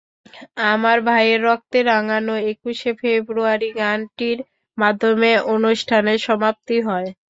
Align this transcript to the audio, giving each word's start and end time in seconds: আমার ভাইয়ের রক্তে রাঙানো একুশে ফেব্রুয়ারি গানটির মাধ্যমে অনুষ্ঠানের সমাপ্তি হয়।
আমার 0.71 0.97
ভাইয়ের 1.07 1.39
রক্তে 1.47 1.79
রাঙানো 1.85 2.33
একুশে 2.51 2.91
ফেব্রুয়ারি 3.01 3.69
গানটির 3.79 4.39
মাধ্যমে 4.77 5.31
অনুষ্ঠানের 5.53 6.19
সমাপ্তি 6.27 6.77
হয়। 6.87 7.09